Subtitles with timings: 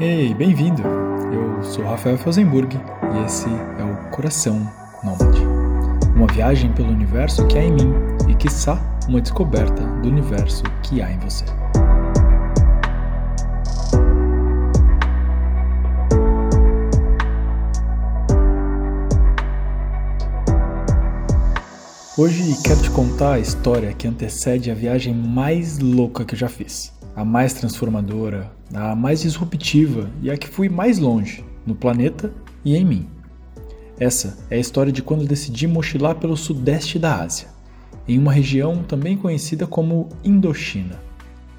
[0.00, 0.80] Ei, bem-vindo!
[1.32, 4.72] Eu sou Rafael Felsenburg e esse é o Coração
[5.02, 5.40] Nômade.
[6.14, 7.92] Uma viagem pelo universo que há em mim
[8.28, 11.44] e, quiçá, uma descoberta do universo que há em você.
[22.16, 26.48] Hoje quero te contar a história que antecede a viagem mais louca que eu já
[26.48, 26.96] fiz.
[27.18, 32.32] A mais transformadora, a mais disruptiva e a que fui mais longe, no planeta
[32.64, 33.08] e em mim.
[33.98, 37.48] Essa é a história de quando decidi mochilar pelo sudeste da Ásia,
[38.06, 41.00] em uma região também conhecida como Indochina,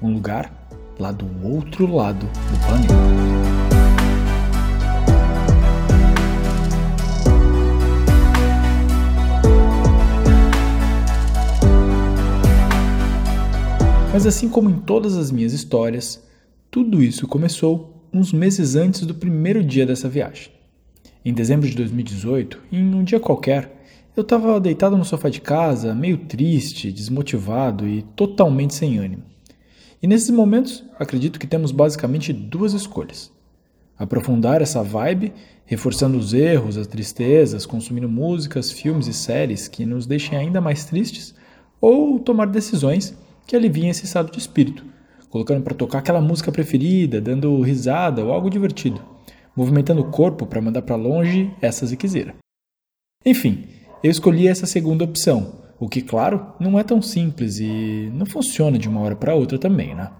[0.00, 0.50] um lugar
[0.98, 3.49] lá do outro lado do planeta.
[14.12, 16.20] Mas assim como em todas as minhas histórias,
[16.68, 20.50] tudo isso começou uns meses antes do primeiro dia dessa viagem.
[21.24, 23.80] Em dezembro de 2018, em um dia qualquer,
[24.16, 29.22] eu estava deitado no sofá de casa, meio triste, desmotivado e totalmente sem ânimo.
[30.02, 33.30] E nesses momentos, acredito que temos basicamente duas escolhas:
[33.96, 35.32] aprofundar essa vibe,
[35.64, 40.84] reforçando os erros, as tristezas, consumindo músicas, filmes e séries que nos deixem ainda mais
[40.84, 41.32] tristes,
[41.80, 44.84] ou tomar decisões que aliviem esse estado de espírito,
[45.28, 49.00] colocando para tocar aquela música preferida, dando risada ou algo divertido,
[49.56, 52.34] movimentando o corpo para mandar para longe essa ziquezeira.
[53.24, 53.66] Enfim,
[54.02, 58.78] eu escolhi essa segunda opção, o que, claro, não é tão simples e não funciona
[58.78, 60.10] de uma hora para outra também, né?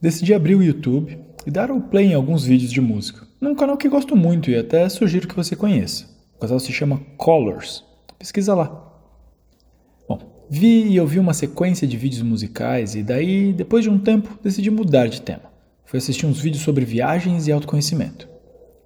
[0.00, 3.76] Decidi abrir o YouTube e dar o play em alguns vídeos de música, num canal
[3.76, 6.06] que gosto muito e até sugiro que você conheça.
[6.36, 7.84] O canal se chama Colors.
[8.18, 8.83] Pesquisa lá.
[10.48, 14.70] Vi e ouvi uma sequência de vídeos musicais e daí, depois de um tempo, decidi
[14.70, 15.52] mudar de tema.
[15.86, 18.28] Fui assistir uns vídeos sobre viagens e autoconhecimento.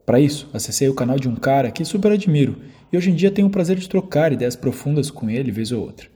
[0.07, 2.59] Para isso, acessei o canal de um cara que super admiro
[2.93, 5.83] e hoje em dia tenho o prazer de trocar ideias profundas com ele vez ou
[5.83, 6.09] outra.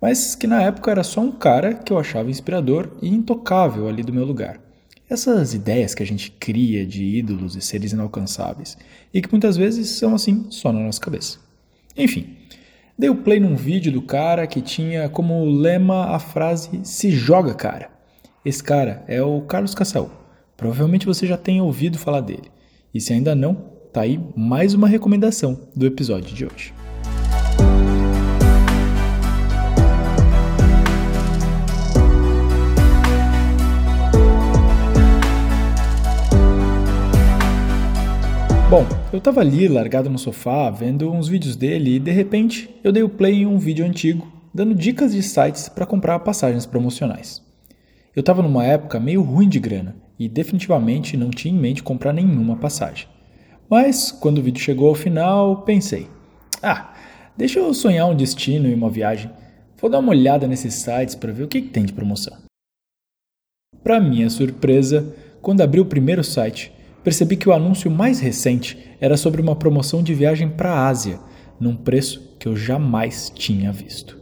[0.00, 4.02] Mas que na época era só um cara que eu achava inspirador e intocável ali
[4.02, 4.60] do meu lugar.
[5.08, 8.76] Essas ideias que a gente cria de ídolos e seres inalcançáveis
[9.14, 11.38] e que muitas vezes são assim só na nossa cabeça.
[11.96, 12.36] Enfim,
[12.98, 17.54] Dei o play num vídeo do cara que tinha como lema a frase se joga,
[17.54, 17.90] cara.
[18.44, 20.10] Esse cara é o Carlos Cassel.
[20.56, 22.50] Provavelmente você já tenha ouvido falar dele.
[22.92, 23.54] E se ainda não,
[23.92, 26.74] tá aí mais uma recomendação do episódio de hoje.
[38.70, 42.92] Bom, eu tava ali largado no sofá vendo uns vídeos dele e de repente eu
[42.92, 47.42] dei o play em um vídeo antigo dando dicas de sites para comprar passagens promocionais.
[48.14, 52.12] Eu tava numa época meio ruim de grana e definitivamente não tinha em mente comprar
[52.12, 53.08] nenhuma passagem.
[53.70, 56.06] Mas quando o vídeo chegou ao final, pensei:
[56.62, 56.92] ah,
[57.38, 59.30] deixa eu sonhar um destino e uma viagem.
[59.80, 62.36] Vou dar uma olhada nesses sites para ver o que, que tem de promoção.
[63.82, 66.70] Para minha surpresa, quando abri o primeiro site,
[67.08, 71.18] percebi que o anúncio mais recente era sobre uma promoção de viagem para a Ásia,
[71.58, 74.20] num preço que eu jamais tinha visto.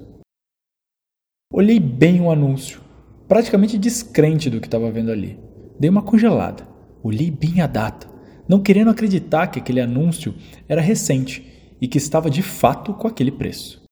[1.53, 2.81] Olhei bem o anúncio,
[3.27, 5.37] praticamente descrente do que estava vendo ali.
[5.81, 6.65] Dei uma congelada,
[7.03, 8.09] olhei bem a data,
[8.49, 10.33] não querendo acreditar que aquele anúncio
[10.69, 13.83] era recente e que estava de fato com aquele preço.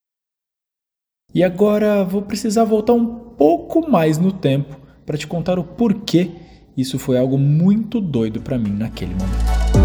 [1.34, 6.44] E agora vou precisar voltar um pouco mais no tempo para te contar o porquê
[6.77, 9.85] isso foi algo muito doido para mim naquele momento.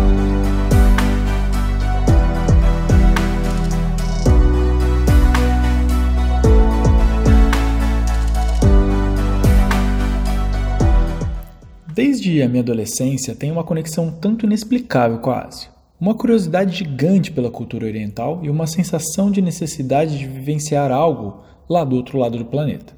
[11.93, 15.69] Desde a minha adolescência, tenho uma conexão tanto inexplicável com a Ásia.
[15.99, 21.83] Uma curiosidade gigante pela cultura oriental e uma sensação de necessidade de vivenciar algo lá
[21.83, 22.93] do outro lado do planeta.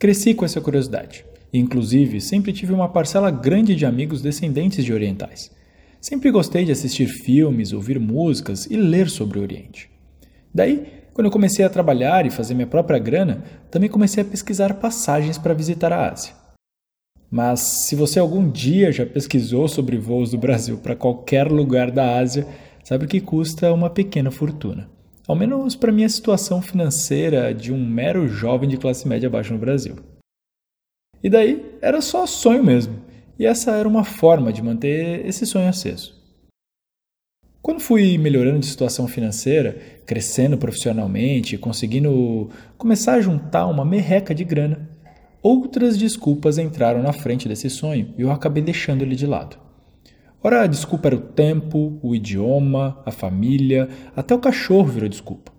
[0.00, 1.26] Cresci com essa curiosidade.
[1.58, 5.50] Inclusive, sempre tive uma parcela grande de amigos descendentes de orientais.
[6.00, 9.90] Sempre gostei de assistir filmes, ouvir músicas e ler sobre o Oriente.
[10.54, 14.74] Daí, quando eu comecei a trabalhar e fazer minha própria grana, também comecei a pesquisar
[14.74, 16.34] passagens para visitar a Ásia.
[17.30, 22.18] Mas se você algum dia já pesquisou sobre voos do Brasil para qualquer lugar da
[22.18, 22.46] Ásia,
[22.84, 24.88] sabe que custa uma pequena fortuna.
[25.26, 29.58] Ao menos para minha situação financeira de um mero jovem de classe média baixa no
[29.58, 29.96] Brasil.
[31.26, 33.00] E daí era só sonho mesmo.
[33.36, 36.14] E essa era uma forma de manter esse sonho aceso.
[37.60, 39.76] Quando fui melhorando de situação financeira,
[40.06, 44.88] crescendo profissionalmente, conseguindo começar a juntar uma merreca de grana,
[45.42, 49.58] outras desculpas entraram na frente desse sonho e eu acabei deixando ele de lado.
[50.40, 55.50] Ora, a desculpa era o tempo, o idioma, a família, até o cachorro virou desculpa.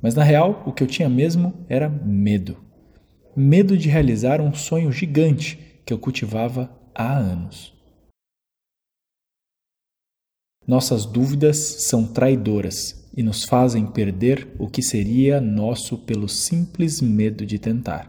[0.00, 2.69] Mas na real, o que eu tinha mesmo era medo.
[3.36, 5.56] Medo de realizar um sonho gigante
[5.86, 7.72] que eu cultivava há anos.
[10.66, 17.46] Nossas dúvidas são traidoras e nos fazem perder o que seria nosso pelo simples medo
[17.46, 18.08] de tentar.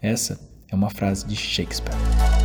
[0.00, 0.38] Essa
[0.70, 2.35] é uma frase de Shakespeare.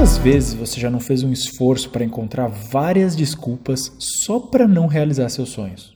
[0.00, 4.86] Quantas vezes você já não fez um esforço para encontrar várias desculpas só para não
[4.86, 5.94] realizar seus sonhos?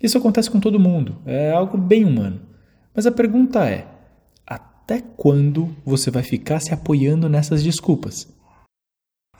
[0.00, 2.40] Isso acontece com todo mundo, é algo bem humano.
[2.94, 3.84] Mas a pergunta é:
[4.46, 8.28] até quando você vai ficar se apoiando nessas desculpas?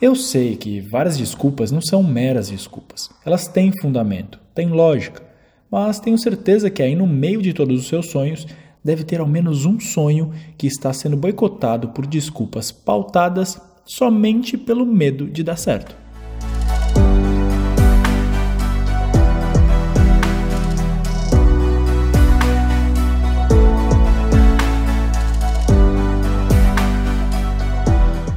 [0.02, 3.08] Eu sei que várias desculpas não são meras desculpas.
[3.24, 5.22] Elas têm fundamento, têm lógica.
[5.70, 8.48] Mas tenho certeza que aí no meio de todos os seus sonhos
[8.82, 14.84] deve ter ao menos um sonho que está sendo boicotado por desculpas pautadas somente pelo
[14.84, 15.94] medo de dar certo.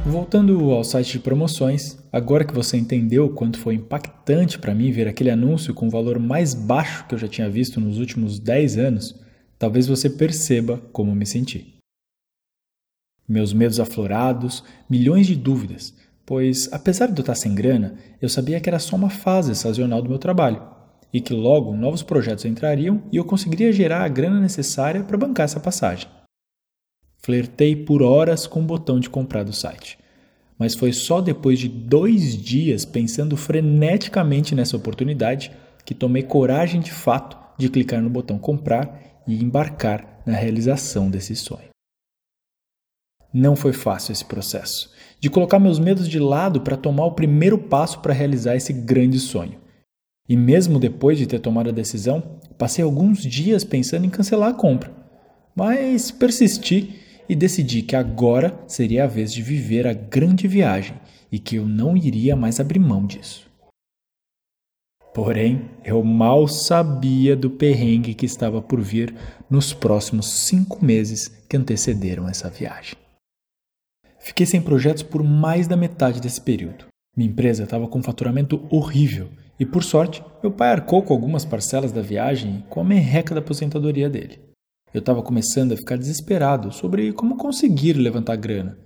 [0.06, 4.92] Voltando ao site de promoções, agora que você entendeu o quanto foi impactante para mim
[4.92, 8.38] ver aquele anúncio com o valor mais baixo que eu já tinha visto nos últimos
[8.38, 9.20] 10 anos,
[9.58, 11.79] talvez você perceba como me senti
[13.30, 15.94] meus medos aflorados, milhões de dúvidas,
[16.26, 20.02] pois, apesar de eu estar sem grana, eu sabia que era só uma fase sazonal
[20.02, 20.60] do meu trabalho
[21.12, 25.44] e que logo novos projetos entrariam e eu conseguiria gerar a grana necessária para bancar
[25.44, 26.08] essa passagem.
[27.18, 29.96] Flertei por horas com o botão de comprar do site,
[30.58, 35.52] mas foi só depois de dois dias pensando freneticamente nessa oportunidade
[35.84, 41.36] que tomei coragem de fato de clicar no botão comprar e embarcar na realização desse
[41.36, 41.69] sonho.
[43.32, 44.90] Não foi fácil esse processo,
[45.20, 49.20] de colocar meus medos de lado para tomar o primeiro passo para realizar esse grande
[49.20, 49.58] sonho.
[50.28, 54.54] E mesmo depois de ter tomado a decisão, passei alguns dias pensando em cancelar a
[54.54, 54.92] compra.
[55.54, 60.96] Mas persisti e decidi que agora seria a vez de viver a grande viagem
[61.30, 63.48] e que eu não iria mais abrir mão disso.
[65.14, 69.14] Porém, eu mal sabia do perrengue que estava por vir
[69.48, 72.94] nos próximos cinco meses que antecederam essa viagem.
[74.20, 76.86] Fiquei sem projetos por mais da metade desse período.
[77.16, 81.44] Minha empresa estava com um faturamento horrível e, por sorte, meu pai arcou com algumas
[81.44, 84.38] parcelas da viagem com a merreca da aposentadoria dele.
[84.92, 88.78] Eu estava começando a ficar desesperado sobre como conseguir levantar grana.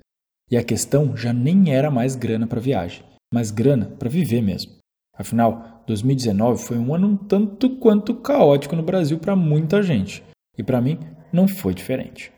[0.50, 3.02] E a questão já nem era mais grana para viagem,
[3.32, 4.72] mas grana para viver mesmo.
[5.16, 10.22] Afinal, 2019 foi um ano um tanto quanto caótico no Brasil para muita gente,
[10.58, 10.98] e para mim
[11.32, 12.33] não foi diferente.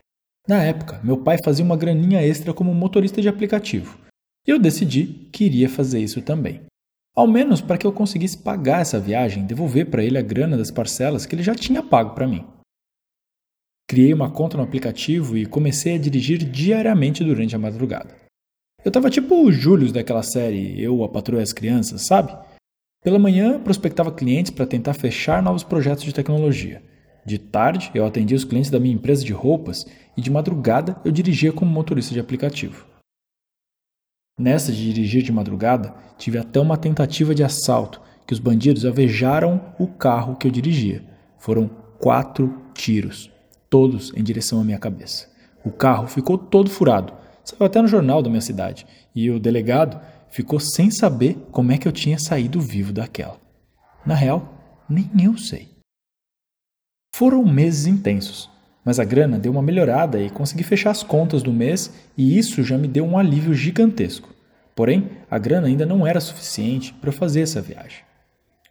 [0.47, 3.99] Na época, meu pai fazia uma graninha extra como motorista de aplicativo.
[4.47, 6.61] E eu decidi que iria fazer isso também.
[7.13, 10.55] Ao menos para que eu conseguisse pagar essa viagem e devolver para ele a grana
[10.55, 12.45] das parcelas que ele já tinha pago para mim.
[13.89, 18.15] Criei uma conta no aplicativo e comecei a dirigir diariamente durante a madrugada.
[18.85, 22.31] Eu tava tipo o Július daquela série Eu, a Patroa e as Crianças, sabe?
[23.03, 26.81] Pela manhã, prospectava clientes para tentar fechar novos projetos de tecnologia.
[27.27, 31.11] De tarde, eu atendia os clientes da minha empresa de roupas e de madrugada eu
[31.11, 32.85] dirigia como motorista de aplicativo.
[34.39, 39.75] Nessa de dirigir de madrugada, tive até uma tentativa de assalto que os bandidos alvejaram
[39.77, 41.03] o carro que eu dirigia.
[41.37, 41.67] Foram
[41.99, 43.29] quatro tiros,
[43.69, 45.27] todos em direção à minha cabeça.
[45.65, 47.11] O carro ficou todo furado,
[47.43, 51.77] saiu até no jornal da minha cidade, e o delegado ficou sem saber como é
[51.77, 53.35] que eu tinha saído vivo daquela.
[54.05, 55.76] Na real, nem eu sei.
[57.17, 58.47] Foram meses intensos,
[58.85, 62.61] mas a grana deu uma melhorada e consegui fechar as contas do mês e isso
[62.61, 64.29] já me deu um alívio gigantesco.
[64.75, 68.01] Porém, a grana ainda não era suficiente para fazer essa viagem.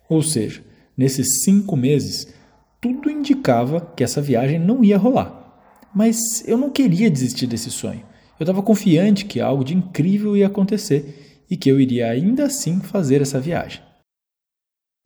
[0.08, 0.62] Ou seja,
[0.96, 2.32] nesses cinco meses,
[2.80, 5.82] tudo indicava que essa viagem não ia rolar.
[5.92, 8.04] Mas eu não queria desistir desse sonho.
[8.38, 12.78] Eu estava confiante que algo de incrível ia acontecer e que eu iria ainda assim
[12.78, 13.86] fazer essa viagem.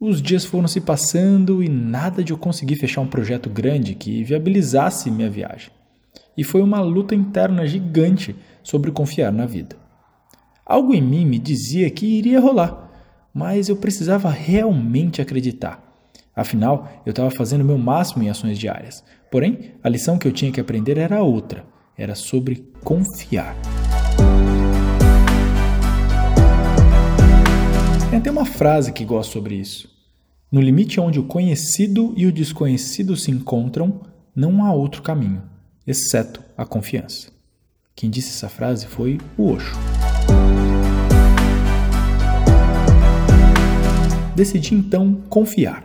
[0.01, 4.25] Os dias foram se passando e nada de eu conseguir fechar um projeto grande que
[4.25, 5.71] viabilizasse minha viagem.
[6.35, 9.77] E foi uma luta interna gigante sobre confiar na vida.
[10.65, 12.91] Algo em mim me dizia que iria rolar,
[13.35, 15.85] mas eu precisava realmente acreditar.
[16.35, 19.05] Afinal, eu estava fazendo o meu máximo em ações diárias.
[19.31, 23.55] Porém, a lição que eu tinha que aprender era outra: era sobre confiar.
[28.21, 29.89] Até uma frase que gosto sobre isso.
[30.53, 34.03] No limite onde o conhecido e o desconhecido se encontram,
[34.37, 35.43] não há outro caminho,
[35.87, 37.33] exceto a confiança.
[37.97, 39.75] Quem disse essa frase foi o Osho.
[44.37, 45.83] Decidi então confiar.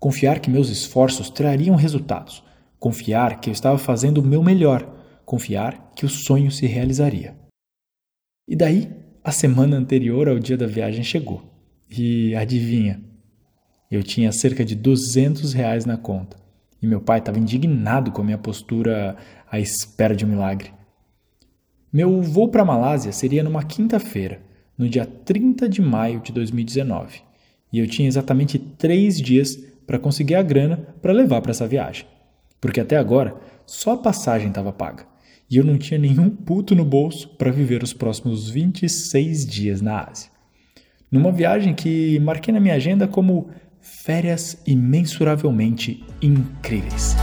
[0.00, 2.42] Confiar que meus esforços trariam resultados.
[2.80, 4.90] Confiar que eu estava fazendo o meu melhor.
[5.26, 7.36] Confiar que o sonho se realizaria.
[8.48, 8.90] E daí,
[9.22, 11.53] a semana anterior ao dia da viagem chegou.
[11.90, 13.00] E adivinha?
[13.90, 16.36] Eu tinha cerca de 200 reais na conta.
[16.82, 19.16] E meu pai estava indignado com a minha postura
[19.50, 20.72] à espera de um milagre.
[21.92, 24.42] Meu voo para a Malásia seria numa quinta-feira,
[24.76, 27.22] no dia 30 de maio de 2019
[27.74, 32.06] e eu tinha exatamente três dias para conseguir a grana para levar para essa viagem.
[32.60, 33.34] Porque até agora
[33.66, 35.04] só a passagem estava paga
[35.50, 40.04] e eu não tinha nenhum puto no bolso para viver os próximos 26 dias na
[40.08, 40.30] Ásia.
[41.14, 43.48] Numa viagem que marquei na minha agenda como
[43.80, 47.14] férias imensuravelmente incríveis.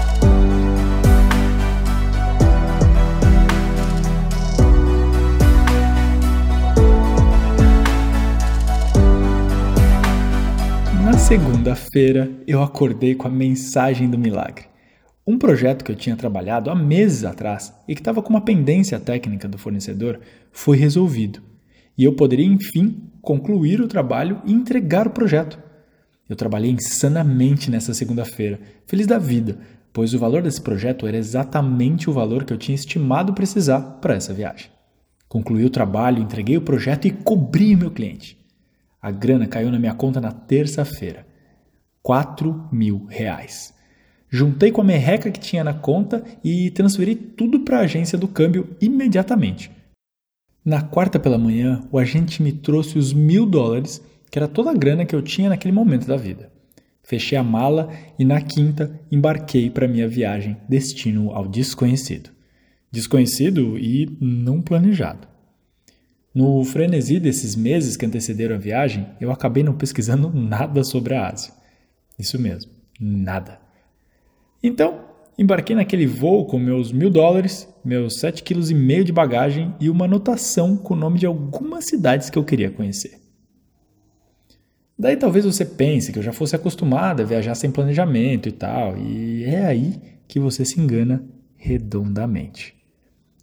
[11.27, 14.65] segunda-feira, eu acordei com a mensagem do milagre.
[15.25, 18.99] Um projeto que eu tinha trabalhado há meses atrás e que estava com uma pendência
[18.99, 20.19] técnica do fornecedor
[20.51, 21.50] foi resolvido.
[22.01, 25.59] E eu poderia, enfim, concluir o trabalho e entregar o projeto.
[26.27, 29.59] Eu trabalhei insanamente nessa segunda-feira, feliz da vida,
[29.93, 34.15] pois o valor desse projeto era exatamente o valor que eu tinha estimado precisar para
[34.15, 34.71] essa viagem.
[35.29, 38.35] Concluí o trabalho, entreguei o projeto e cobri o meu cliente.
[38.99, 41.27] A grana caiu na minha conta na terça-feira.
[42.01, 43.75] 4 mil reais.
[44.27, 48.27] Juntei com a merreca que tinha na conta e transferi tudo para a agência do
[48.27, 49.69] câmbio imediatamente.
[50.63, 54.75] Na quarta pela manhã, o agente me trouxe os mil dólares, que era toda a
[54.75, 56.51] grana que eu tinha naquele momento da vida.
[57.03, 62.29] Fechei a mala e na quinta embarquei para minha viagem destino ao desconhecido.
[62.91, 65.27] Desconhecido e não planejado.
[66.33, 71.27] No frenesi desses meses que antecederam a viagem, eu acabei não pesquisando nada sobre a
[71.27, 71.53] Ásia.
[72.19, 73.59] Isso mesmo, nada.
[74.63, 75.10] Então,
[75.41, 79.89] embarquei naquele voo com meus mil dólares, meus sete quilos e meio de bagagem e
[79.89, 83.19] uma anotação com o nome de algumas cidades que eu queria conhecer.
[84.97, 88.95] Daí talvez você pense que eu já fosse acostumado a viajar sem planejamento e tal,
[88.97, 91.25] e é aí que você se engana
[91.57, 92.75] redondamente.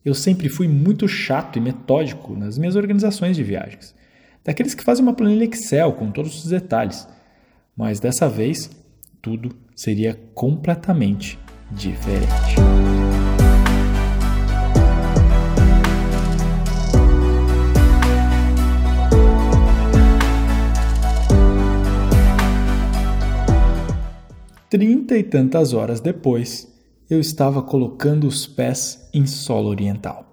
[0.05, 3.93] Eu sempre fui muito chato e metódico nas minhas organizações de viagens.
[4.45, 7.09] Daqueles que fazem uma planilha Excel com todos os detalhes.
[7.77, 8.71] Mas dessa vez,
[9.21, 11.39] tudo seria completamente
[11.71, 12.57] diferente.
[24.71, 26.69] Trinta e tantas horas depois,
[27.09, 30.27] eu estava colocando os pés em solo oriental.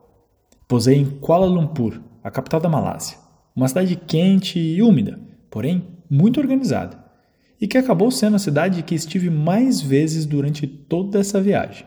[0.68, 3.18] Posei em Kuala Lumpur, a capital da Malásia,
[3.56, 5.18] uma cidade quente e úmida,
[5.50, 7.05] porém muito organizada,
[7.60, 11.86] e que acabou sendo a cidade que estive mais vezes durante toda essa viagem.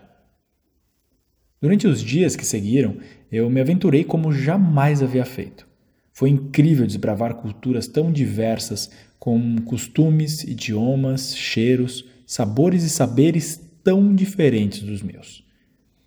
[1.60, 2.96] Durante os dias que seguiram,
[3.30, 5.66] eu me aventurei como jamais havia feito.
[6.12, 14.82] Foi incrível desbravar culturas tão diversas, com costumes, idiomas, cheiros, sabores e saberes tão diferentes
[14.82, 15.44] dos meus.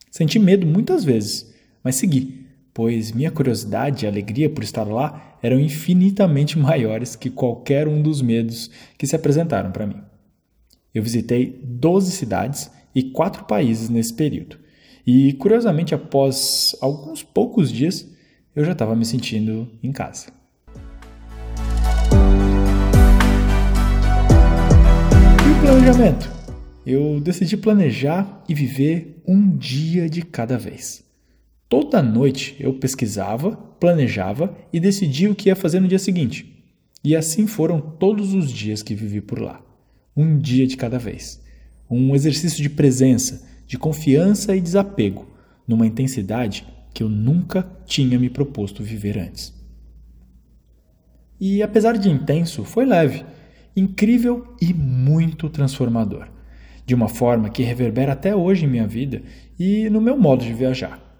[0.09, 1.53] Senti medo muitas vezes,
[1.83, 2.40] mas segui,
[2.73, 8.21] pois minha curiosidade e alegria por estar lá eram infinitamente maiores que qualquer um dos
[8.21, 10.01] medos que se apresentaram para mim.
[10.93, 14.57] Eu visitei 12 cidades e quatro países nesse período,
[15.07, 18.07] e curiosamente, após alguns poucos dias,
[18.55, 20.27] eu já estava me sentindo em casa.
[25.47, 26.41] E o planejamento?
[26.85, 31.03] eu decidi planejar e viver um dia de cada vez.
[31.71, 36.61] Toda noite eu pesquisava, planejava e decidia o que ia fazer no dia seguinte.
[37.01, 39.63] E assim foram todos os dias que vivi por lá.
[40.13, 41.41] Um dia de cada vez.
[41.89, 45.25] Um exercício de presença, de confiança e desapego,
[45.65, 49.53] numa intensidade que eu nunca tinha me proposto viver antes.
[51.39, 53.23] E apesar de intenso, foi leve,
[53.77, 56.27] incrível e muito transformador
[56.85, 59.21] de uma forma que reverbera até hoje em minha vida
[59.57, 61.10] e no meu modo de viajar.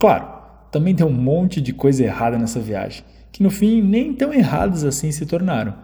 [0.00, 0.26] Claro,
[0.72, 4.82] também tem um monte de coisa errada nessa viagem, que no fim nem tão erradas
[4.82, 5.74] assim se tornaram.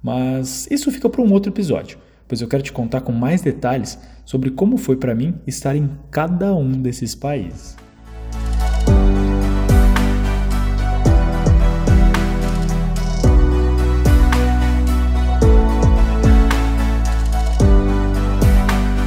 [0.00, 3.98] Mas isso fica para um outro episódio, pois eu quero te contar com mais detalhes
[4.24, 7.76] sobre como foi para mim estar em cada um desses países.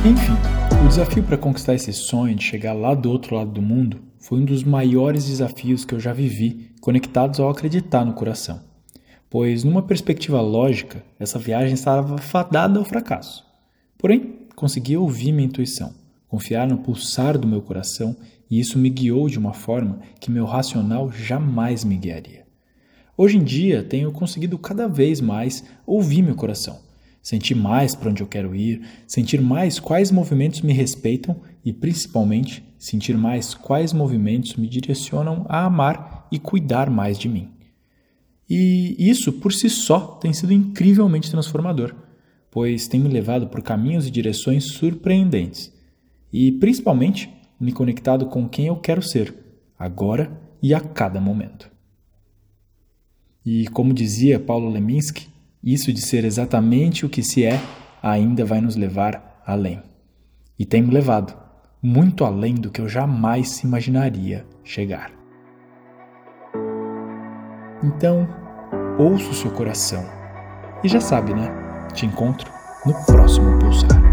[0.05, 0.35] Enfim,
[0.83, 4.41] o desafio para conquistar esse sonho de chegar lá do outro lado do mundo foi
[4.41, 8.59] um dos maiores desafios que eu já vivi, conectados ao acreditar no coração.
[9.29, 13.45] Pois, numa perspectiva lógica, essa viagem estava fadada ao fracasso.
[13.97, 15.93] Porém, consegui ouvir minha intuição,
[16.27, 18.17] confiar no pulsar do meu coração
[18.51, 22.45] e isso me guiou de uma forma que meu racional jamais me guiaria.
[23.15, 26.81] Hoje em dia, tenho conseguido cada vez mais ouvir meu coração,
[27.23, 32.66] sentir mais para onde eu quero ir, sentir mais quais movimentos me respeitam e, principalmente,
[32.77, 37.49] sentir mais quais movimentos me direcionam a amar e cuidar mais de mim.
[38.49, 41.93] E isso, por si só, tem sido incrivelmente transformador,
[42.49, 45.73] pois tem me levado por caminhos e direções surpreendentes
[46.31, 47.29] e, principalmente,
[47.59, 49.33] me conectado com quem eu quero ser,
[49.77, 51.69] agora e a cada momento.
[53.45, 55.27] E como dizia Paulo Leminski,
[55.63, 57.59] isso de ser exatamente o que se é
[58.01, 59.81] ainda vai nos levar além.
[60.57, 61.46] E tem me levado
[61.81, 65.11] muito além do que eu jamais imaginaria chegar.
[67.83, 68.27] Então,
[68.97, 70.03] ouça o seu coração.
[70.83, 71.49] E já sabe, né?
[71.93, 72.51] Te encontro
[72.85, 74.06] no próximo pulsar.